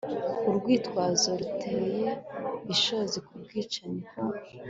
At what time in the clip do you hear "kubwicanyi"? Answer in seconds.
3.25-4.01